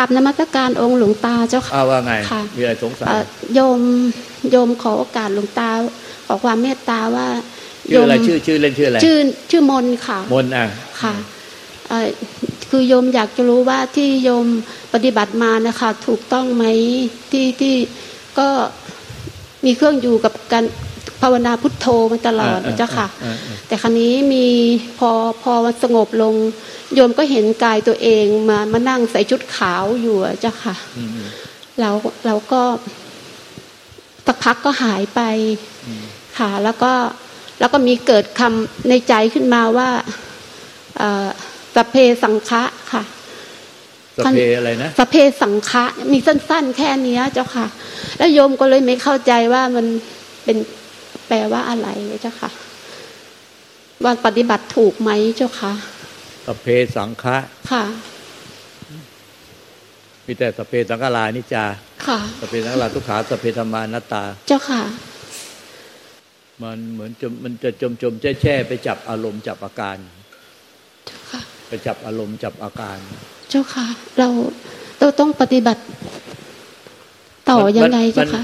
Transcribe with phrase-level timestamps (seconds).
[0.00, 3.22] ราบนมัสการองค์หลวงตาเจ้าค่ะอ้าวว่าไงค่ะมีอะไรสงสัยเอ่อ
[3.54, 3.80] โยม
[4.50, 5.70] โยมขอโอกาสหลวงตา
[6.26, 7.26] ขอความเมตตาว่า
[7.90, 9.18] ชื่ออะไรชื่อชื่อเล่นชื่ออะไรชื่อ
[9.50, 10.66] ชื่อมนค่ะ มนต์อะ
[11.02, 11.14] ค่ะ
[11.88, 12.08] เอ่อ
[12.70, 14.46] คือโยมอยากจะรู้ว่าที่โยม
[14.94, 16.64] ปฏิบัติมานะคะ ถูกต้องไหม
[17.30, 17.74] ที่ที่
[18.38, 18.48] ก็
[19.64, 20.64] มีเครื่องอยู่กับการ
[21.20, 24.46] ภาวนาพุทโธมาตลอดอ่าเจ้าค่ะอ่าอ่าแต่ครั้นี้มี
[24.98, 25.10] พอ
[25.42, 26.34] พอมันสงบลง
[26.94, 31.28] โยมก็เห็นกายตัวเองมามานั่งใส่ชุดขาวอยู่อะเจ้าค่ะอืมอืม
[31.80, 31.94] แล้ว
[32.26, 32.62] เราก็
[34.26, 35.20] สักพักก็หายไป
[35.86, 36.04] อืม
[36.38, 36.92] ค่ะ แล้วก็
[37.58, 39.90] แล้วก็มีเกิดคำในใจขึ้นมาว่า
[40.98, 41.28] เอ่อ
[41.74, 43.02] สัพเพสังฆะค่ะ
[44.16, 47.66] สพเพอะไรนะสัพเพสังฆะมีสั้น ๆ แค่เนี้ยเจ้าค่ะ
[48.16, 49.86] แล้วโยมก็เลยไม่เข้าใจว่ามัน
[50.44, 50.56] เป็น
[51.28, 51.88] แปลว่าอะไร
[52.22, 52.50] เจ้าค่ะ
[54.04, 55.72] ว่าปฏิบัติถูกไหมเจ้าค่ะ
[56.50, 57.36] สพเพสังฆะ
[57.70, 57.84] ค่ะ
[60.26, 61.64] มีแต่สพเพสังฆารานิจจา
[62.06, 64.82] ค่ะสพเพสังฆาราทุกขาสพเพธรรมานัตตา เจ้าค่ะ
[66.62, 69.96] มันเหมือนจมมันจะจมจมแช่แช่ไปจับอารมณ์จับอาการ
[71.06, 72.98] เจ้าค่ะ ไปจับอารมณ์จับอาการ
[73.50, 73.86] เจ้าค่ะ
[74.18, 74.28] เรา
[74.98, 75.82] เราต้องปฏิบัติ
[77.48, 78.42] ต่อมันยังไงมันเจ้าค่ะ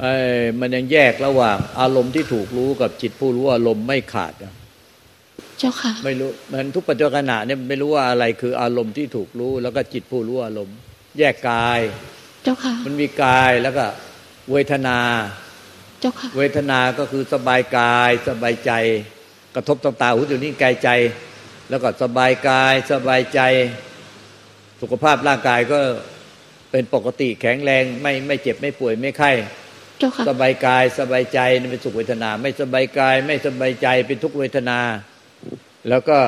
[0.00, 0.14] ไอ้
[0.60, 4.54] มันยังแยกระหว่าง อารมณ์ที่ถูกรู้กับจิตผู้รู้อารมณ์ไม่ขาดอะ
[5.58, 10.76] เจ้าค่ะ ไม่รู้มันทุกปัจจุบันขณะเนี่ยไม่รู้ว่าอะไรคืออารมณ์ที่ถูกรู้ แล้วก็จิตผู้รู้อารมณ์
[11.18, 11.80] แยกกาย
[12.44, 13.86] เจ้าค่ะ มันมีกายแล้วก็
[14.52, 14.98] เวทนา
[16.00, 18.72] เจ้าค่ะ เวทนาก็คือสบายกายสบายใจ
[19.54, 20.88] กระทบต่างตาหูจมูกนิ้วกายใจ
[21.70, 23.40] แล้วก็สบายกายสบายใจ
[24.80, 25.80] สุขภาพร่างกายก็
[26.70, 29.30] เป็นปกติแข็งแรงไม่ไม่เจ็บไม่ป่วยไม่ไข้
[29.98, 34.78] เจ้าค่ะสบายกายสบายใจนี่เป็นสุขเวทนา ไม่สบายกาย ไม่สบายใจเป็นทุกขเวทนา
[35.90, 36.18] แล้วก็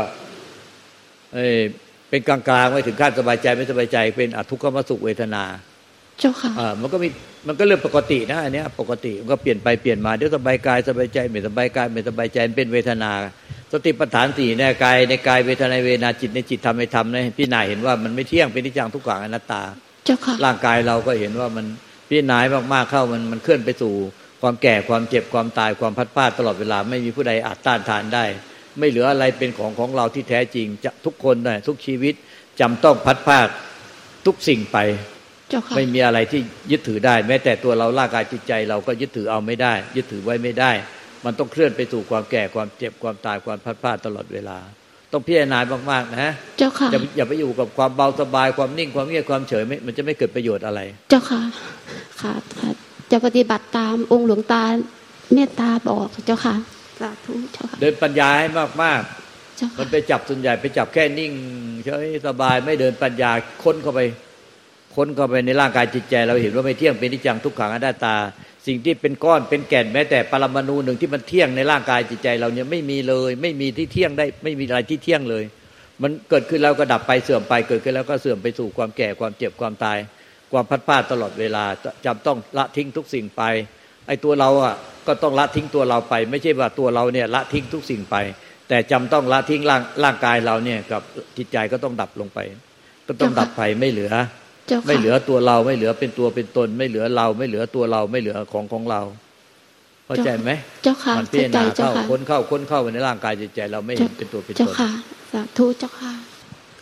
[1.34, 1.60] เอ่อ
[2.10, 5.44] เป็นกลางๆไม่ถึงขั้นสบายใจไม่สบายใจ เป็นอทุกขมสุขเวทนา
[6.18, 7.08] เจ้าค่ะอ่ามันก็มี
[7.46, 13.10] มันก็เรื่องปกตินะอันเนี้ยปกติมันก็เปลี่ยนไปเปลี่ยนมาเดี๋ยวสบายกายสบายใจไม่สบายกายไม่สบายใจมันเป็นเวทนา
[13.72, 19.62] สติปัฏฐานสี่ในกายในกายเวทนาเวทนาจิตในจิตทำในธรรมนะพี่นายเห็นว่ามันไม่เที่ยงเป็นนิจจังทุกขังอนัตตา
[20.04, 21.66] เจ้าค่ะร่างกายเราก็เห็นว่ามัน
[22.08, 23.94] พี่นายมากๆเข้ามันมันเคลื่อนไปสู่
[24.42, 28.24] ความแก่ความเจ็บความตายความพัดพลาดตลอดเวลาไม่มีผู้ใดอาจต้านทานได้
[28.78, 32.14] ไม่เหลืออะไรเป็นของของเราที่แท้จริงจะทุกคนนะทุกชีวิต
[32.60, 33.48] จำต้องพัดพลาด
[34.26, 34.78] ทุกสิ่งไป
[35.50, 40.72] เจ้าค่ะไม่มีอะไรที่ยึดถือได้ แม้แต่ตัวเราร่างกายจิตใจเราก็ยึดถือเอาไม่ได้ ยึดถือไว้ไม่ได้
[41.24, 44.58] มันต้องเคลื่อนไปสู่ความแก่ความเจ็บความตายความพัดพลาดตลอดเวลา
[45.12, 45.58] ต้องพิจารณา
[45.90, 50.80] มากๆนะเจ้าค่ะอย่าอย่าไปอยู่กับความเบาสบายความนิ่งความเงียบความเฉยไม่มันจะไม่เกิดประโยชน์อะไร
[51.10, 51.40] เจ้าค่ะ
[52.20, 52.70] ค่ะค่ะ
[53.10, 54.64] จะปฏิบัติตามองค์หลวงตา
[55.34, 56.54] เมตตาบอกเจ้าค่ะ
[57.00, 58.48] สาธุเจ้าค่ะเดินปัญญาให้
[58.84, 59.02] มาก
[59.56, 61.32] เจ้าๆมันค่ะไปจับส่วนใหญ่ไปจับแค่นิ่ง
[61.84, 63.30] เฉยสบายไม่เดินปัญญา
[63.62, 64.00] ค้นเข้าไป
[64.94, 68.16] ค้นเข้าไปในร่างกายจิตใจ เราเห็นว่าไม่เที่ยงเป็นนิจจังทุกขังอนัตตา
[68.66, 75.44] สิ่งที่เป็นก้อนเป็นแก่นแม้แต่ปรมาณูหนึ่งที่มันเที่ยงในร่างกายจิตใจ เราเนี่ยไม่มีเลย ไม่มีที่เที่ยงได้ ไม่มีอะไรที่เที่ยงเลย
[76.02, 79.98] มันเกิดขึ้นแล้วก็ดับไปเสื่อมไปเกิดขึ้นแล้วก็เสื่อมไปสู่ความแก่ความเจ็บความตาย
[80.52, 81.64] ความพัดพลาดตลอดเวลา
[82.04, 83.42] จำต้องละทิ้งทุกสิ่งไป
[84.10, 84.74] ไอ้ตัวเราอะ
[85.06, 88.16] ก็ต้องละทิ้งตัวเราไป ไม่ใช่ว่าตัวเราเนี่ยละทิ้งทุกสิ่งไป
[88.68, 91.02] แต่จำต้องละทิ้งร่างร่างกายเราเนี่ยกับ
[91.36, 92.38] จิตใจก็ต้องดับลงไป
[93.06, 94.12] ก็ต้องดับไปไม่เหลือ
[94.68, 99.00] เจ้าค่ะไม่เหลือตัวเราไม่เหลือเป็นตัวเป็นตน ไม่เหลือเราไม่เหลือตัวเราไม่เหลือของของเรา
[100.06, 100.50] เข้าใจไหม
[100.82, 104.90] เจ้าค่ะมันพิเข้าจารใจณาเจ้าเข้าค่ะค้นเข้าค้นเข้าไปในร่างกายจิตใจ เราไม่เห็นเป็นตัวเป็นเจ้าตนค่ะ
[105.32, 106.12] สาธุเจ้าค่ะ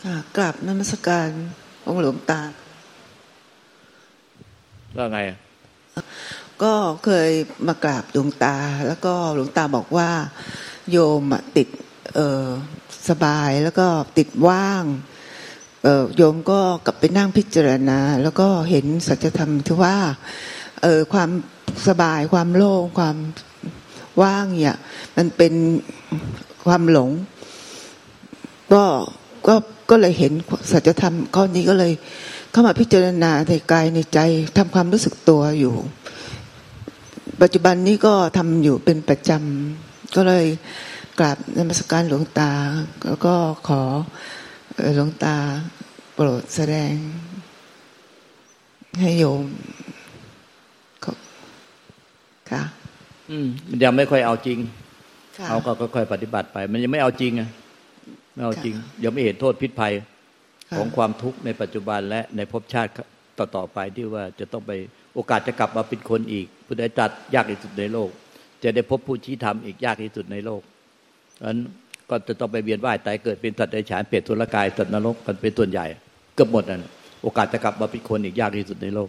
[0.05, 1.29] ค่ะกราบนมัสการ
[1.87, 2.41] องค์หลวงตา
[4.97, 5.39] ว่าไงอะ
[6.63, 6.75] ก็
[7.05, 7.31] เคย
[7.67, 8.57] มากราบหลวงตา
[8.89, 10.11] แล้วก็หลวงตาบอกว่า
[10.91, 11.23] โยม
[11.57, 11.69] ติด
[13.09, 13.87] สบายแล้วก็
[14.19, 14.85] ติดว่าง
[16.17, 19.97] โยมก็กลับไปนั่งพิจารณา แล้วก็เห็นสัจธรรมที่ว่า
[21.13, 21.31] ความ
[21.89, 23.17] สบายความโล่งความ
[24.23, 24.77] ว่างเนี่ย
[25.17, 25.55] มันเป็น
[26.67, 27.11] ความหลง
[28.73, 28.85] ก็
[29.49, 29.55] ก็
[29.91, 30.33] ก็เลยเห็น
[30.73, 31.93] สัจธรรมข้อนี้ก็เลย
[32.51, 34.19] เข้ามาพิจารณาในกายในใจ
[34.57, 35.75] ทำความรู้สึกตัวอยู่
[37.43, 40.47] ปัจจุบันนี้ก็ทำอยู่เป็นประจำก็เลย
[41.19, 42.53] กราบนมัสการหลวงตา
[43.07, 43.35] แล้วก็
[43.69, 43.83] ขอ
[44.75, 45.37] เอ่อหลวงตา
[46.15, 46.95] โปรดแสดง
[49.01, 49.45] ให้โยม
[51.05, 51.17] ขอบ
[52.51, 52.63] ค่ะ
[53.31, 54.59] อืมมันยังไม่ค่อยเอาจริง
[55.39, 57.43] ค่ะเอาก็ค่อยๆปฏิบัติไป มันยังไม่เอาจริงไง
[58.35, 58.75] ไม่เอาจริง
[59.05, 59.93] ยังไม่เห็นโทษพิษภัย
[60.69, 62.91] ค่ะของความทุกข์ในปัจจุบันและในภพชาติ
[63.39, 64.73] ต่อๆไปที่ว่าจะต้องไป
[65.15, 68.11] โอกาสจะกลับมาเป็นคนอีก ผู้ใดตัดยากที่สุดในโลก
[68.63, 70.63] จะได้พบผู้ชี้ธรรมอีกยากที่สุดในโลก
[71.47, 71.59] นั้น
[72.11, 75.87] ก็จะต้องไปเวียนว่ายตายเกิดเป็นสัตว์ในฉานเปรตทุลกายสัตว์นรกกันเป็นส่วนใหญ่
[76.35, 76.85] เกือบหมดนั่น
[77.23, 79.09] โอกาสจะกลับมาเป็นคนอีกยากที่สุดในโลก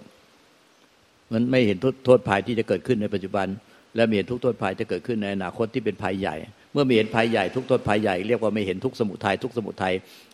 [1.32, 3.48] มันไม่เห็นโทษภัยที่จะเกิดขึ้นในปัจจุบัน
[3.96, 6.36] และไม่เห็นทุกโทษภัยจะเกิดขึ้นในอนาคตที่เป็นภัยใหญ่
[6.74, 9.94] เมื่อไม่เห็นภัยใหญ่ทุกโทษภัยใหญ่เรียกว่าไม่เห็นทุกสมุทัยทุกสมุทัย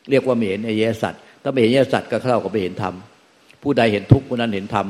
[0.10, 1.13] เรียกว่าไม่เห็นอริยสัจ
[1.44, 2.94] ถ้าไม่เห็นอริยสัจก็เข้ากับไม่เห็นธรรม
[3.63, 4.88] ผู้ใดเห็นทุกผู้นั้นเห็นธรรม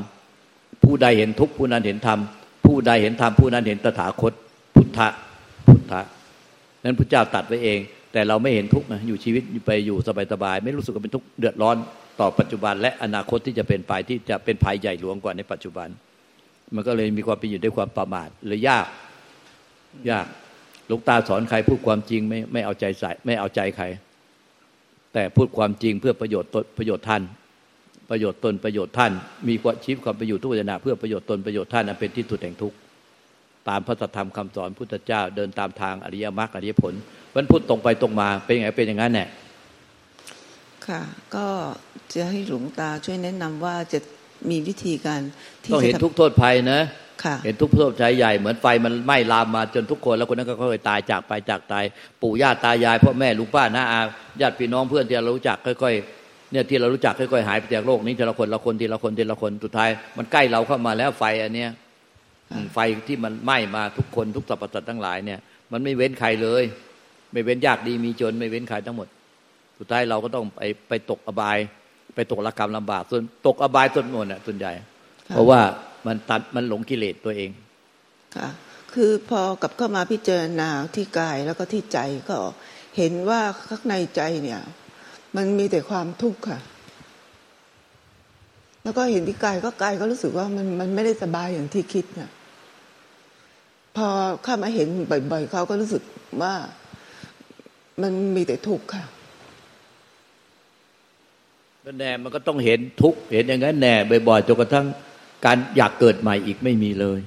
[0.83, 2.19] ผู้ใดเห็นทุกผู้นั้นเห็นธรรม
[2.65, 4.33] ผู้ใดเห็นธรรมผู้นั้นเห็นตถาคต
[4.75, 5.07] พุทธะ
[5.67, 6.01] พุทธะ
[6.83, 7.79] นั้นพระเจ้าตัดไว้เอง
[8.13, 9.97] แต่เราไม่เห็นทุกข์นะอยู่ชีวิตไปอยู่
[10.31, 11.77] สบายๆไม่รู้สึกว่าเป็นทุกข์เดือดร้อน
[12.19, 15.87] ต่อปัจจุบัน และอนาคตที่จะเป็นไปที่จะเป็นภัยใหญ่หลวงกว่าในปัจจุบัน
[16.75, 18.85] มันก็เลยมีความเป็นอยู่ด้วยความประมาทเลยยาก
[20.09, 20.25] ยาก
[20.87, 23.85] หลวงตาสอนใครพูดความจริงไม่ไม่เอาใจใส่ไม่เอาใจใคร
[25.13, 27.21] แต่พูดความจริงเพื่อประโยชน์ประโยชน์ท่าน
[28.09, 29.11] ประโยชน์ตนประโยชน์ท่าน
[29.47, 32.77] มีความชีพความประโยชน์ทุกนาเพื่อประโยชน์ตนประโยชน์ท่านอันเป็นที่สุดแห่งทุกข์
[33.69, 36.93] ตามพระธรรมคำสอนพุทธเจ้าเดินตามทางอริยมรรคอริยผล
[37.35, 39.25] มันพูดตรงไปตรงมาเป็นยังไงเป็นอย่างนั้นแน่
[40.87, 41.01] ค่ะ
[41.35, 41.47] ก็
[42.13, 43.99] จะให้หลวงตาช่วยแนะนำว่าจะ
[44.49, 45.21] มีวิธีการ
[45.63, 46.81] ที่ต้องเห็นทุกโทษภัยนะ
[47.45, 51.83] เห็นทุกโทษภัยใหญ่เหมือนไฟมันไหม้ลามมาจนทุกคนแล้วคนนั้นก็ค่อยๆตายจากไปจากตาย
[52.21, 53.99] ปู่ย่าตายายพ่อแม่ลุงป้าน้าอา
[54.41, 56.14] ญาติพี่น้องเพื่อนที่เรารู้จักค่อยๆ
[56.51, 61.71] เนี่ยที่เรารู้จักค่อยๆหายไปจากโลกนี้ทีละคนละคนทีละคนทีละคนสุดท้าย มันใกล้เราเข้ามาแล้วไฟอันเนี้ย
[62.73, 65.39] ไฟที่มันไหม้มาทุกคนทุกสรรพสัตว์ทั้งหลายเนี่ย
[65.71, 66.63] มันไม่เว้นใครเลย
[67.31, 69.07] ไม่เว้นยากดีมีจน ไม่เว้นใครทั้งหมด
[69.79, 71.57] สุดท้ายเราก็ต้องไปไปตกอบาย
[72.15, 74.71] ไปตกระกรรมลำบาก ส่วนตกอบายส่วนหมดน่ะส่วนใหญ่
[75.27, 75.59] เพราะว่า
[76.07, 77.49] มันตัดมันหลงกิเลสตัวเอง
[78.35, 78.49] ค่ะ
[78.93, 81.99] คือพอกับเข้ามาพิจารณาที่กายแล้วก็ที่ใจ
[82.29, 82.37] ก็
[82.97, 84.61] เห็นว่าข้างในใจเนี่ย
[85.35, 86.59] มันมีแต่ความทุกข์ค่ะ
[88.83, 92.29] แล้วก็เห็นที่กายก็กายก็รู้สึกว่ามันมันไม่ได้สบายอย่างที่คิดเนี่ย
[93.95, 94.07] พอ
[94.45, 94.87] ข้ามาเห็น
[95.31, 96.03] บ่อย ๆเขาก็รู้สึก
[96.41, 96.53] ว่า
[98.01, 99.03] มันมีแต่ทุกข์ค่ะ
[101.99, 103.93] แน่มันก็ต้องเห็นทุกข์เห็นอย่างนั้นแน่
[104.27, 104.85] บ่อยๆจนกระทั่ง
[105.45, 107.19] การอยากเกิดใหม่อีกไม่มีเลย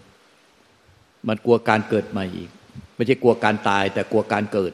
[1.28, 2.50] มันกลัวการเกิดใหม่อีก
[2.96, 4.72] ไม่ใช่กลัวการตายแต่กลัวการเกิด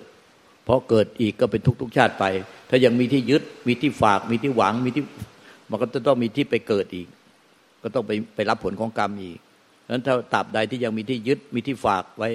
[0.65, 2.25] เพราะเกิดอีกก็เป็นทุกทุกชาติไป
[2.71, 5.05] ถ้ายังมีที่ยึดมีที่ฝากมีที่หวังมีที่
[5.71, 7.09] มันก็จะต้องมีที่ไปเกิดอีก
[7.83, 9.39] ก็ต้องไปไปรับผลของกรรมอีก
[9.91, 12.29] นั้นถ้าตราบใดที่ยังมีที่ยึดมีที่ฝากไว้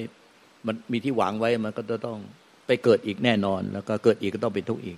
[0.65, 2.17] มันมีที่หวังไว้มันก็จะต้อง
[2.67, 4.97] ไปเกิดอีกแน่นอน แล้วก็เกิดอีกก็ต้องเป็นทุกข์อีก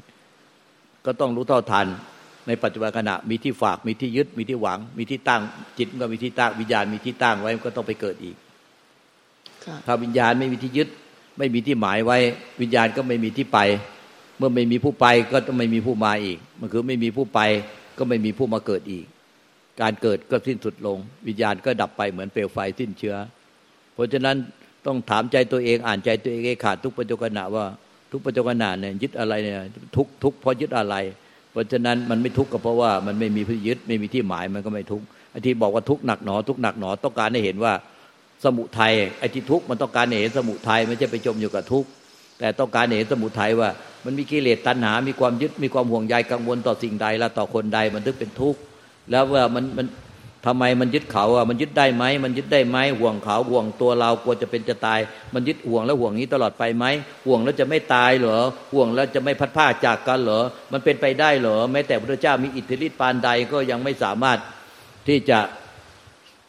[1.05, 1.87] ก็ต้องรู้เท่าทัน
[2.47, 5.41] ในปัจจุบันขณะมีที่ฝากมีที่ยึดมีที่หวัง มีที่ตั้ง
[5.77, 8.35] จิตก็มีที่ตั้งวิญญาณมีที่ตั้งไว้ก็ต้องไปเกิดอีก
[9.85, 10.87] ถ้าวิญญาณไม่มีที่ยึด
[11.41, 12.17] ไม่มีที่หมายไว้
[12.61, 13.59] วิญญาณก็ไม่มีที่ไป
[14.37, 17.39] เมื่อไม่มีผู้ไปก็ต้องไม่มีผู้มาอีก มันคือไม่มีผู้ไป
[17.97, 19.05] ก็ไม่มีผู้มาเกิดอีก
[19.81, 20.97] การเกิดก็สิ้นสุดลง
[21.27, 23.15] วิญญาณก็ดับไปเหมือนเปลวไฟสิ้นเชื้อ
[23.93, 24.35] เพราะฉะนั้น
[24.85, 27.65] ต้องถามใจตัวเองอ่านใจตัวเองให้ขาดทุกปัจจุบันว่า
[28.11, 29.57] ทุกปัจจุบันเนี่ยยึดอะไรเนี่ย
[29.95, 30.95] ทุกทุกเพราะยึดอะไร
[31.51, 37.73] เพราะฉะนั้นมันไม่ทุกข์ก็เพราะว่ามันไม่มีพื้ยึดไม่มีที่หมายมันก็ไม่ทุกข์ไอ้ที่บอกว่าทุกข์หนักหนอทุกข์หนักหนอต้องการให้เห็นว่า
[38.45, 41.89] สมุทัยไอ้ที่ทุกข์มันต้องการเห็นสมุทัยไม่ใช่ไปจมอยู่กับทุกข์
[42.39, 43.69] แต่ต้องการเห็นสมุทัยว่า
[44.05, 48.59] มันมีกิเลสตัณหา มีความยึดมีความห่วงใยกังวลต่อสิ่งใดและต่อคนใดมันถึงเป็นทุกข์
[49.11, 49.87] แล้วว่ามันมัน
[50.47, 54.99] ทำไมมันยึดเขาอะมันยึดได้ไหมมันยึดได้ไหมห่วงเขาห่วงตัวเรากลัวจะเป็นจะตาย
[55.33, 56.85] มันยึดห่วงแล้วห่วงนี้ตลอดไปไหม
[57.25, 58.39] ห่วงแล้วจะไม่ตายเหรอ
[58.73, 60.41] ห่วงแล้วจะไม่พัดผ้าจากกันเหรอ
[60.73, 64.37] มันเป็นไปได้เหรอแม้แต่พระเจ้ามีอิทธิฤทธิ์ปานใดก็ยังไม่สามารถ
[65.07, 65.39] ที่จะ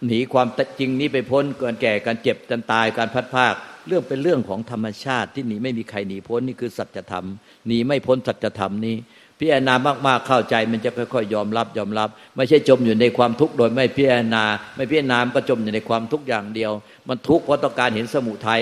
[0.06, 3.54] หนีความจริงนี้ไปพ้นเกินแก่การเจ็บการตายการพัดภาค
[3.88, 7.26] เรื่องเป็นเรื่องของธรรมชาติที่หนีไม่มีใครหนีพ้นนี่คือสัจธรรม
[7.66, 8.96] หนีไม่พ้นสัจธรรมนี้
[9.38, 9.74] พิจารณา
[10.06, 14.44] มากๆเข้าใจมันจะค่อยๆยอมรับยอมรับ ไม่ใช่จมอยู่ในความทุกข์โดยไม่พิจารณา
[14.76, 16.72] ไม่พิจารณาก็จมอยู่ในความทุกข์อย่างเดียว
[17.08, 18.60] มันทุกข์เพราะต้องการเห็นสมุทัย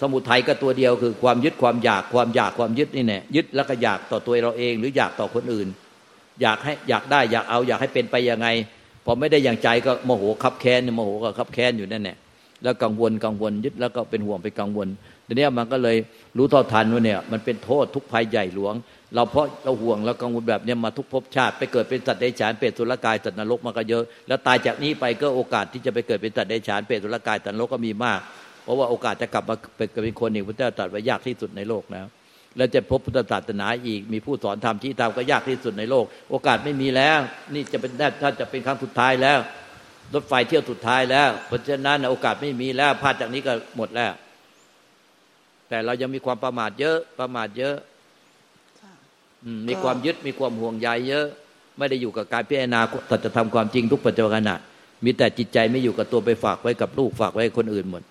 [0.00, 5.68] สมุทัยก็ตัวเดียวคือความยึดความอยากความอยากความยึดนี่แน่ยึดแล้วก็อยากต่อตัวเราเอง หรืออยากต่อคนอื่น
[6.42, 8.48] อยากให้อยากได้อยากเอาอยากให้เป็นไปยังไง
[9.04, 12.16] พอไม่ได้อย่างใจก็โมโหขับแค้นโมโหก็ขับแค้นอยู่นั่นแหละ
[12.62, 14.88] แล้วกังวลกังวลยึดแล้วก็เป็นห่วงไปกังวล
[15.26, 15.96] ทีนี้มันก็เลย
[16.36, 18.74] รู้ท่าทันว่าเนี่ยมันเป็นโทษทุกภัยใหญ่หลวง
[19.14, 28.20] เราเพราะเราห่วงเรากังวลแบบนี้มาทุกภพชาติ ไปเกิดเป็นสัตว์เดรัจฉานเปรตสุรกายสัตว์นรกมาก็เยอะ แล้วตายจากนี้ไปก็โอกาสที่จะไปเกิดเป็นสัตว์เดรัจฉานเปรตสุรกายสัตว์นรกก็มีมาก
[28.64, 32.06] เพราะว่าโอกาสจะกลับมาเป็นเป็นคนอีกพระเจ้าตรัสไว้ยากที่สุดในโลกแล้ว
[32.56, 37.18] แล้วจะพบพุทธศาสนาอีก มีผู้สอนธรรมที่ทำก็ยากที่สุดในโลก โอกาสไม่มีแล้ว
[37.54, 37.92] นี่จะเป็น
[38.22, 39.38] ถ้าจะเป็นครั้งสุดท้ายแล้ว
[40.14, 44.12] รถไฟเที่ยวสุดท้ายแล้ว เพราะฉะนั้นโอกาสไม่มีแล้วพลาดจากนี้ก็หมดแล้ว
[45.68, 47.76] แต่เรายังมีความประมาทเยอะประมาทเยอะ
[49.68, 51.26] มีความยึดมีความห่วงใยเยอะ
[51.78, 52.80] ไม่ได้อยู่กับการพิจารณา
[53.10, 54.50] ตัจะทำความจริงทุกปัจจุบัน
[55.04, 58.02] มีแต่จิตใจไม่อยู่กับตัวไปฝากไว้กับลูกฝากไว้คนอื่นหมด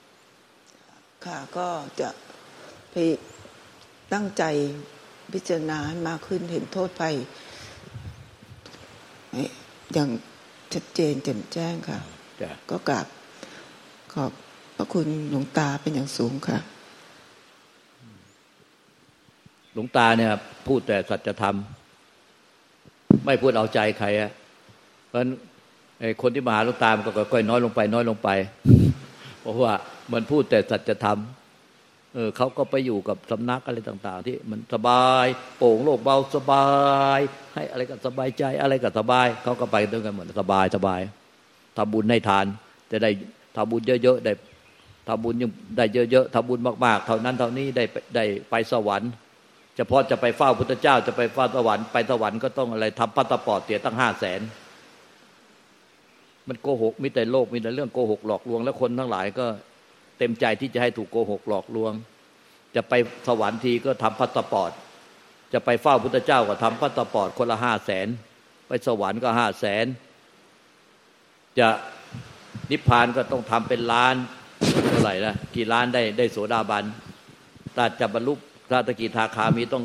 [1.25, 1.67] ค่ะก็
[1.99, 2.09] จะ
[2.91, 2.95] ไป
[4.13, 4.43] ตั้งใจ
[5.33, 7.15] พิจารณาให้มากขึ้นเห็นโทษภัย
[9.93, 10.09] อย่าง
[10.73, 11.99] ชัดเจนแจ่มแจ้งค่ะ
[12.41, 13.07] จ้ะก็กราบ
[14.13, 14.31] ขอบ
[14.75, 16.57] พระคุณหลวงตาเป็นอย่างสูงค่ะ
[19.73, 20.31] หลวงตาเนี่ย
[20.67, 21.55] พูดแต่สัจธรรม
[23.25, 24.31] ไม่พูดเอาใจใครอะ
[25.07, 25.29] เพราะฉะนั้น
[25.99, 28.29] ไอ้คนที่มาหาหลวงตามันก็ค่อยๆน้อยลงไป น้อยลงไป
[29.39, 29.75] เพราะว่า
[30.13, 31.19] มันพูดแต่สัจธรรม
[32.13, 35.25] เออเขาก็ไปอยู่กับสำนักอะไรต่าง ๆ ที่มันสบาย
[35.57, 36.65] โปร่งโล่งเบาสบา
[37.17, 37.19] ย
[37.53, 41.01] ให้อะไรก็สบายใจอะไรก็สบาย เขาก็ไปด้วยกันเหมดสบายสบาย
[41.77, 42.45] ทำบุญให้ทาน
[42.91, 43.11] จะได้
[43.55, 44.33] ทำบุญเยอะๆได้
[45.07, 49.11] ทำบุญยังได้เยอะๆทำบุญมาก ๆ เท่านั้นเท่านี้ได้ไปได้ไปสวรรค์
[49.77, 54.41] เฉพาะจะไปเฝ้าพุทธเจ้าจะไปเฝ้าสวรรค์ไปสวรรค์ก็ต้องอะไรทำพัสปอร์ตเสียตั้งห้าแสน
[56.47, 59.45] มันโกหกมีแต่โลกมีแต่เรื่องโกหกหลอกลวง แล้วคนทั้งหลายก็
[60.21, 61.93] เต็มใจที่จะให้ถูกโกหกหลอกลวง
[62.75, 62.93] จะไป
[63.27, 64.71] สวรรค์ทีก็ทำพัสปอร์ต
[65.53, 68.07] จะไปเฝ้าพุทธเจ้าก็ทำพัสปอร์ตคนละห้าแสน
[68.67, 69.85] ไปสวรรค์ก็ห้าแสน
[71.59, 71.67] จะ
[72.71, 74.15] นิพพานก็ต้องทำเป็นล้าน
[74.89, 76.83] เท่าไหร่ละกี่ล้านได้ได้โสดาบัน
[77.75, 78.33] ถ้าจะบรรลุ
[78.67, 79.83] พระตะกีทาคามีต้อง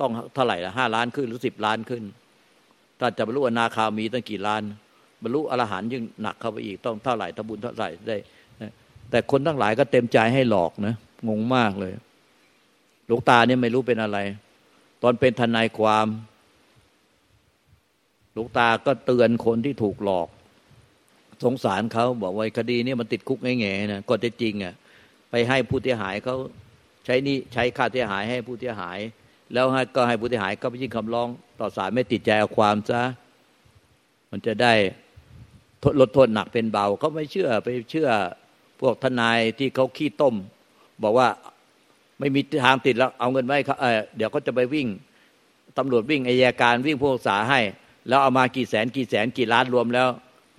[0.00, 2.02] ต้องเท่าไหร่ละห้าล้านขึ้นหรือสิบล้านขึ้น
[3.00, 4.62] ถ้าจะบรรลุอนาคามีต้องกี่ล้าน
[5.22, 8.16] บรรลุอรหันต์ยิ่งหนักเข้าไปอีกต้องเท่าไหร่ทบุญเท่าไหร่ได้
[9.14, 10.94] แต่คนทั้งหลายก็เต็มใจให้หลอกนะ
[11.28, 11.92] งงมากเลย
[13.06, 14.18] หลวงตาเนี่ยไม่รู้เป็นอะไร
[15.02, 16.06] ตอนเป็นทนายความ
[18.32, 20.28] หลวงตาก็เตือนคนที่ถูกหลอก
[21.44, 24.74] สงสารเขาบอกว่าคดีนี้มันติดคุกแง่ๆนะก็จะจริงอะ
[25.30, 26.36] ไปให้ผู้เสียหายเขา
[27.04, 28.98] ใช้นี่ใช้ค่าเสียหายให้ผู้เสียหาย
[29.52, 29.66] แล้ว
[29.96, 31.28] ก็ให้ผู้เสียหายก็ไปยื่นคำร้อง
[31.60, 33.02] ต่อศาลไม่ติดใจเอาความซะ
[34.30, 34.72] มันจะได้
[36.00, 38.10] ลดโทษหนักเป็นเบาเขาไม่เชื่อไปเชื่อ
[38.80, 40.34] พวกทนายที่เขาขี้ต้ม
[41.02, 41.28] บอกว่า
[42.18, 44.86] ไม่มีทางติดแล้ว เอาเงินไว้เขาเเดี๋ยวเขาจะไปวิ่ง
[45.78, 47.60] ตำรวจวิ่งอายการวิ่งผู้ษาให้
[48.08, 50.08] แล้วเอามากี่แสนกี่แสนกี่ล้านรวมแล้ว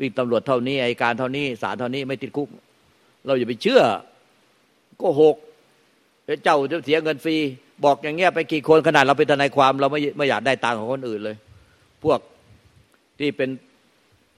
[0.01, 2.47] วิ่งตำรวจเท่านี้อายการเท่านี้ศาลเท่านี้ไม่ติดคุก
[3.25, 3.81] เราอย่าไปเชื่อ
[5.01, 5.35] ก็หก
[6.43, 7.37] เจ้าจะเสียเงินฟรี
[7.83, 11.35] บอกอย่างเงี้ยไปกี่คนขนาดเราเป็นทนายความ เราไม่ไม่อยากได้ตังค์ของคนอื่นเลย
[12.03, 12.19] พวก
[13.19, 13.49] ที่เป็น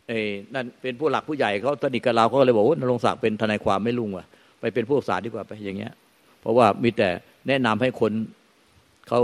[0.08, 0.20] เอ้
[0.54, 4.26] นั่นเป็นผู้หลักผู้ใหญ่เขาสนิทกับเราเขาเลยบอกว่านรงศักดิ์เป็นทนายความไม่ลุงว่ะ
[4.60, 5.94] ไปเป็นผู้ศาลดีกว่าไปอย่างเงี้ย
[6.42, 7.10] เพราะว่ามีแต่
[7.48, 8.12] แนะนำให้คน
[9.08, 9.20] เขา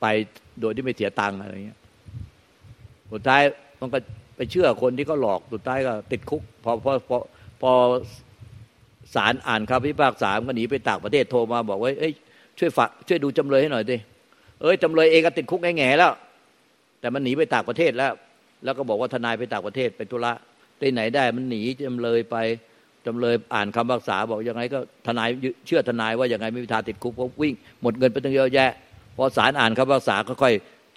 [0.00, 0.06] ไป
[0.60, 1.78] โดยที่ไม่เสียตังค์อะไรเงี้ย
[3.12, 3.42] สุดท้าย
[3.80, 3.98] มันก็
[4.36, 7.18] ไปเชื่อคนที่เขาหลอกสุดท้ายก็ติดคุกพอพอพอ
[7.62, 7.72] พอ
[9.14, 12.12] ศาลอ่านคำพิพากษาก็หนีไปต่างประเทศโทรมาบอกว่าเอ้ย
[12.58, 13.96] ช่วยฝากช่วยดูจำเลยให้หน่อยดิ
[14.62, 16.12] เอ้ยจำเลยเองก็ติดคุกแง่ๆแล้ว
[17.00, 18.12] แต่มันหนีไปต่างประเทศแล้ว
[18.64, 20.32] แล้วก็บอกว่าทนายไปต่างประเทศไปธุระ
[20.80, 22.36] ที่ไหนได้มันหนีจำเลยไป
[23.06, 25.28] จำเลยอ่านคำพิพากษาบอกยังไงก็ทนาย
[25.66, 28.70] เชื่อทนายว่ายังไงไม่มีทางติดคุกเพราะวิ่งหมดเงินไปตั้งเยอะแยะ
[29.16, 30.54] พอศาลอ่านคำพิพากษาก็ค่อย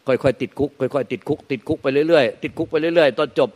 [0.08, 3.50] ค่อยๆติดคุกค่อยๆติดคุก ติดคุกไปเรื่อยๆติดคุกไปเรื่อยๆตอนจบ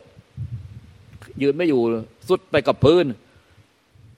[1.42, 1.82] ยืนไม่อยู่
[2.28, 3.06] สุดไปกับพื้น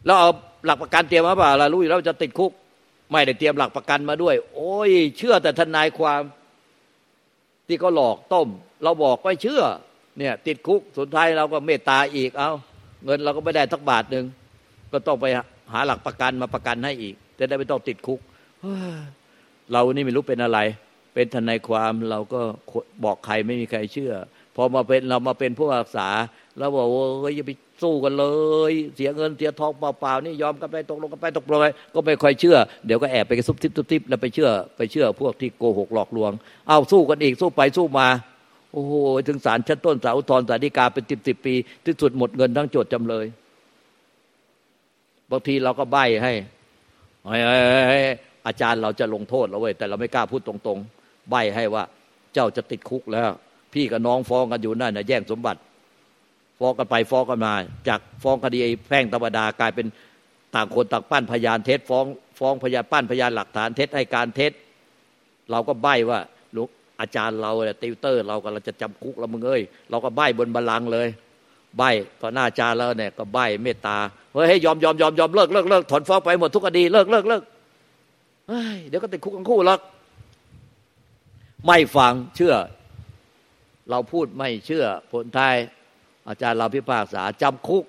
[0.07, 0.31] แล้วเอา
[0.67, 2.53] หลักประกันเตรียมมาเปล่าล่ะรู้อยู่แล้วจะติดคุก
[3.11, 6.23] ไม่ได้เตรียมหลักประกันมาด้วย โอ้ย เชื่อแต่ทนายความ
[7.67, 8.49] ที่เขาหลอกต้ม
[8.83, 9.63] เราบอกไม่เชื่อ
[10.19, 12.51] เนี่ยติดคุกสุดท้ายเราก็เมตตาอีกเอา
[13.05, 14.25] เงินเราก็ไม่ได้ทักบาทหนึ่ง
[14.93, 15.27] ก็ต้องไป
[15.73, 18.21] หาหลักประกันมาประกันให้อีกจะได้ไม่ต้องติดคุก
[19.73, 20.59] เรานี่ไม่รู้เป็นอะไร
[21.15, 22.41] เป็นทนายความเราก็
[23.05, 24.13] บอกใครไม่มีใครเชื่อ
[24.57, 26.09] พอมาเป็นเรามาเป็นผู้รักษา
[26.59, 28.25] เราบอกว่าเฮ้ยอย่าไปสู้กันเล
[28.71, 32.57] ย เสียเงินเสียทองเปล่าๆนี่ยอมกันไปตกลงกันไปตกลงไปก็ไม่ค่อยเชื่อ
[32.87, 36.33] เดี๋ยวก็แอบไปซุบทิบซุบทิบแล้วไปเชื่อ ไปเชื่อพวกที่โกหกหลอกลวง
[36.69, 38.09] เอาสู้กันอีกสู้ไปสู้มา
[38.73, 38.93] โอ้โห
[39.27, 43.27] ถึงศาลชั้นต้นศาลอุทธรณ์ศาลฎีกาเป็นสิบสิบปี ที่สุดหมดเงินทั้งโจทย์จำเลย
[45.31, 46.33] บางทีเราก็ใบให้
[48.47, 51.85] อาจารย์เราจะลงโทษเราเว้ยแต่เราไม่กล้าพูดตรงๆ ใบให้ว่า
[52.35, 53.31] เจ้าจะติดคุกแล้ว
[53.73, 55.61] พี่กับน้องฟ้องกันอยู่นั่นนะแย่งสมบัติ
[56.59, 57.55] ฟ้องกันไปฟ้องกันมา
[57.89, 59.87] จากฟ้องคดีแพ่งธรรมดากลายเป็น
[60.55, 62.05] ต่างคนต่างปั้นพยานเท็จฟ้อง
[62.39, 64.53] ฟ้องพยานปั้นพยานหลักฐานเท็จให้การเท็จ
[65.51, 66.21] เราก็ใบ้ว่า
[67.01, 71.09] อาจารย์เราเนี่ยติวเตอร์ เราก็เราจะจำคุกแล้วมึงเอ้ยเราก็ใบ้บนบัลลังก์เลย
[71.79, 71.91] ใบ้
[72.21, 73.97] ต่อหน้าอาจารย์แล้วเนี่ยก็ใบ้เมตตา
[74.35, 77.43] เฮ้ยยอมยอมยอมยอมเลิกเลิกเลิกถอนฟ้องไปหมดทุกคดีเลิกเลิกเลิก
[78.49, 79.81] เฮ้ยเดี๋ยวก็ติดคุกทั้งคู่หรอก
[81.67, 82.55] ไม่ฟังเชื่อ
[83.91, 85.57] เราพูดไม่เชื่อผลท้าย
[86.29, 87.85] อาจารย์เราพิพากษาจำคุก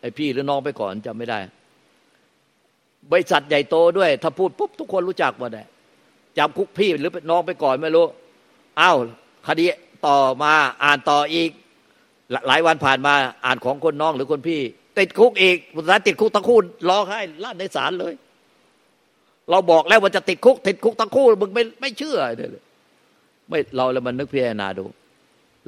[0.00, 1.38] ไอพี่หรือน้องไปก่อนจำไม่ได้
[3.10, 5.66] บริษัทใหญ่โตด้วย ถ้าพูดปุ๊บทุกคนรู้จักหมดเลย
[6.38, 8.06] จำคุกพี่หรือน้องไปก่อนไม่รู้
[8.80, 8.96] อ้าว
[9.46, 9.64] คดี
[10.06, 10.52] ต่อมา
[10.84, 11.50] อ่านต่ออีก
[12.46, 13.12] หลายวันผ่านมา
[13.44, 14.60] อ่านของคนน้องหรือคนพี่
[14.98, 16.58] ติดคุกอีกสุดท้ายติดคุกทั้งคู่
[16.88, 18.14] ร้องไห้ลั่นในศาลเลย
[19.50, 22.50] เราบอกแล้วว่าจะติดคุก ติดคุกทั้งคู่มึงไม่ไม่เชื่อเลย
[23.48, 24.84] ไม่เราแล้วมันนึกพิจารณาดู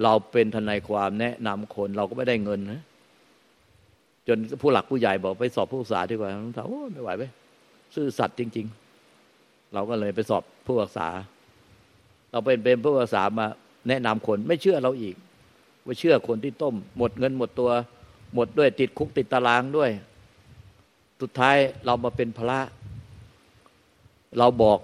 [0.02, 2.80] เราเป็นทนายความแนะนำคนเราก็ไม่ได้เงินนะ
[4.28, 7.22] จนผู้หลักผู้ใหญ่บอกไปสอบผู้ศึกษาดีกว่าต้องถามโอ้ไม่ไหวไป
[7.94, 8.66] ซื่อสัตย์จริง
[9.20, 11.08] ๆ เราก็เลยไปสอบผู้ศึกษา
[12.30, 13.46] เราเป็นเป็นผู้ศึกษามา
[13.88, 15.16] แนะนำคนไม่เชื่อเราอีก
[15.86, 17.70] ว่าเชื่อคนที่ต้ม หมดเงินหมดตัว
[18.34, 19.90] หมดด้วยติดคุกติดตารางด้วย
[21.20, 22.60] สุดท้ายเรามาเป็นพระ
[24.38, 24.78] เราบอก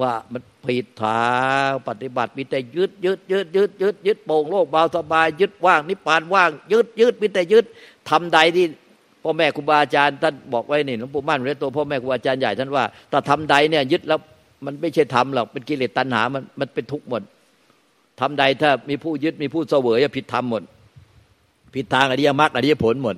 [0.00, 1.24] ว่ามันผิดทา
[1.68, 7.64] งปฏิบัติมีแต่ยึดยึดยึดยึดยึดยึดโป่งโลกเบาสบาย ยึดว่างนิพพานว่าง ยึดยึดมีแต่ยึด
[8.10, 8.66] ทำใดที่
[9.22, 14.20] พ่อแม่ครูบาอาจารย์ท่านบอกไว้นี่หลวงปู่มั่นเรตัวพ่อแม่ครูบาอาจารย์ใหญ่ท่านว่าแต่ทำใดเนี่ยยึดแล้ว
[14.66, 17.22] มันไม่ใช่ทำหรอกเป็นกิเลสตัณหา มันมันเป็นทุกข์หมด
[18.20, 20.62] ทำใดถ้ามีผู้ยึดมีผู้เสวยผิดธรรมหมด
[21.74, 23.16] ผิดทางอริยมรรคอริยผลหมด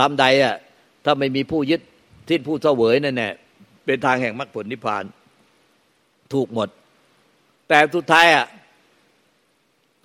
[0.00, 0.54] ทำใดอะ
[1.04, 1.80] ถ้าไม่มีผู้ยึด
[2.28, 3.32] ที่ผู้เสวยนั่นแหละ
[3.84, 5.04] เป็นทางแห่งมรรคผลนิพพาน
[6.32, 6.68] ถูกหมด
[7.68, 8.46] แต่สุดท้ายอะ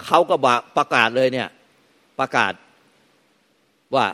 [0.06, 1.48] เขาก็บอกประกาศเลยเนี่ย
[2.20, 2.54] ประกาศ
[3.96, 4.06] ว่า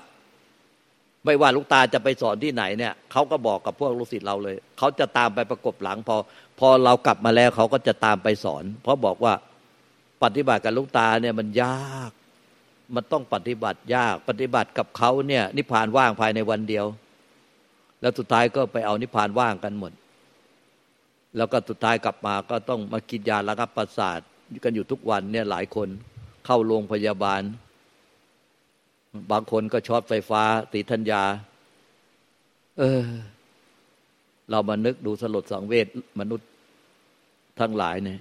[1.25, 6.15] ไม่ว่าลูกตาจะไปสอนที่ไหนเนี่ยเขาก็บอกกับพวกลูกศิษย์เราเลย เขาจะตามไปประกบหลังพอ
[6.59, 9.33] พอเรากลับมาแล้วเขาก็จะตามไปสอน เพราะบอกว่า
[10.23, 12.11] ปฏิบัติกับลูกตาเนี่ยมันยาก
[12.95, 16.85] มันต้องปฏิบัติยาก ปฏิบัติกับเขาเนี่ย นิพพานว่างภายในวันเดียว
[18.01, 19.91] แล้วสุดท้ายก็ไปเอานิพพานว่างกันหมด
[21.37, 24.19] แล้วก็สุดท้ายกลับมาก็ต้องมากินยาระงับประสาท
[24.63, 25.87] กันอยู่ทุกวันเนี่ยหลายคน
[26.45, 27.41] เข้าโรงพยาบาล
[29.31, 31.23] บางคนก็ช็อตไฟฟ้าติทัญญา
[32.79, 33.03] เออ
[34.51, 35.87] เรามานึกดูสลดสังเวช
[36.19, 36.49] มนุษย์
[37.59, 38.19] ทั้งหลายเนี่ย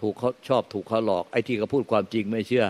[0.00, 2.66] ถูกเขาชอบถูกเขาหลอก ไอ้ที่เขาพูดความจริงไม่เชื่อ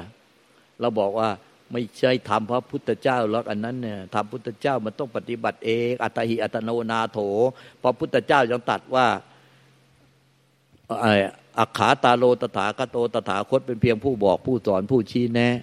[0.80, 1.28] เราบอกว่า
[1.72, 7.18] ไม่ใช่ทำพระพุทธเจ้าหรอกอันนั้นเนี่ยทำพุทธเจ้ามันต้องปฏิบัติเอง อัตหิอัตโนนาโถ
[7.82, 9.06] พระพุทธเจ้ายังตัดว่า
[11.58, 15.54] อักขาตาโลตถาคโตตถาคตเป็นเพียงผู้บอกผู้สอนผู้ชี้แนะ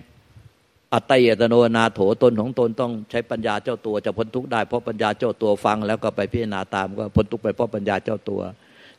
[0.94, 8.42] อัตยตโนนาโถตนของตนต้องใช้ปัญญาเจ้าตัวจะพ้นทุกข์ได้เพราะปัญญาเจ้าตัวฟังแล้วก็ไปพิจารณาตามก็พ้นทุกข์ไปเพราะปัญญาเจ้าตัว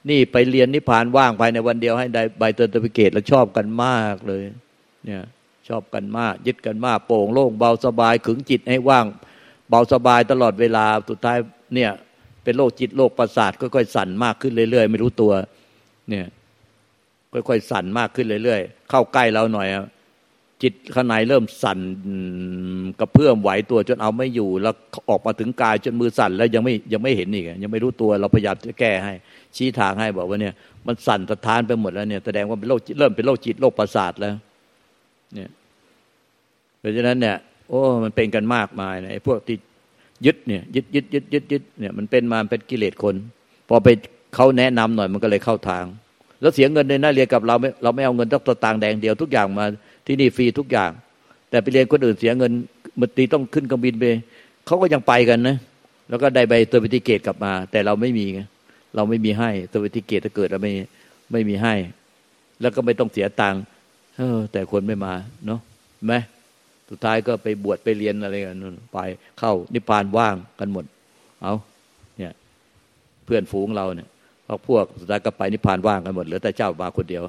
[0.09, 4.43] นี่ไปเรียนนิพพานว่างภายในวันเดียวให้ได้ใบ certificate แล้วชอบกันมากเลย
[5.05, 5.23] เนี่ย
[5.69, 9.07] ชอบกันมากยึดกันมากโปร่งโล่งเบาสบายขึงจิตให้ว่าง
[9.69, 11.39] เบาสบายตลอดเวลาสุดท้าย
[11.75, 11.91] เนี่ย
[12.43, 15.33] เป็นโรคจิตโรคประสาทค่อยๆสั่นมากขึ้นเรื่อยๆ ไม่รู้ตัว
[16.11, 16.27] เนี่ย
[17.49, 19.69] ค่อยๆสั่นมากขึ้นเรื่อยๆ เข้าใกล้เราหน่อย
[20.65, 21.79] จิตข้างในเริ่มสั่น
[23.01, 24.75] กระเพื่อมไหวตัวจนเอาไม่อยู่ แล้ว
[25.11, 29.13] ออกมาถึงกายจนมือสั่นแล้วยังไม่ยังไม่เห็นอีกยังไม่รู้ตัวเราพยายามจะแก้ให้
[29.57, 30.55] ชี้ทางให้บอกว่าเนี่ย
[30.87, 34.35] มันสั่นสะท้านไปหมดแล้วเนี่ยแสดงว่าเป็นโรคเริ่มเป็นโรคจิตโรคประสาทแล้ว
[35.35, 35.51] เนี่ย
[36.79, 37.37] เพราะฉะนั้นเนี่ย
[37.69, 39.57] โอ้มันเป็นกันมากมายนะไอ้พวกที่
[40.27, 43.15] ยึดเนี่ยยึดยึดยึดยึดยึดเนี่ยมันเป็นมาเป็นกิเลสคน
[43.69, 43.89] พอไป
[44.35, 45.85] เขาแนะนำหน่อยมันก็เลยเข้าทาง
[46.41, 49.67] แล้วเสียเงินในน่าเรียนกับเราไม่เราไม่เอาเงินตักตางแดงเดียวทุกอย่างมา
[50.07, 50.91] ที่นี่ฟรีทุกอย่าง
[51.51, 52.53] แต่ไปเรียนคนอื่นเสียเงิน
[53.01, 54.05] มันตีต้องขึ้นเครื่องบินไป
[54.67, 55.57] เขาก็ยังไปกันนะ
[56.09, 58.41] แล้วก็ได้ใบเตอร์วิติเกตกลับมา แต่เราไม่มีไง
[58.95, 60.73] เราไม่มีให้เตอร์วิติเกตถ้าเกิดเราไม่
[61.33, 61.75] ไม่มีให้
[62.61, 63.63] แล้วก็ไม่ต้องเสียตังค์
[64.53, 65.15] แต่คนไม่มา
[65.47, 65.61] เนาะ
[66.07, 66.15] ไหม
[66.91, 68.59] สุดท้ายก็ไปบวชไปเรียนอะไรกัน
[68.93, 68.99] ไป
[69.39, 70.85] เข้านิพพานว่างกันหมด
[71.43, 71.55] เอา
[72.19, 72.33] เนี่ย
[73.25, 74.09] เพื่อนฝูงเราเนี่ย
[74.47, 77.23] พวกพวกสุดท้ายก็ไปนิพพานว่างกันหมดเหลือแต่เจ้ามาคนเดียว